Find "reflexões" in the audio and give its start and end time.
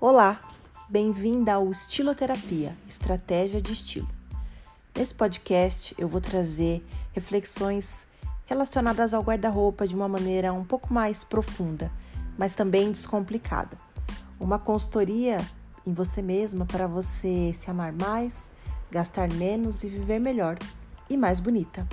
7.12-8.06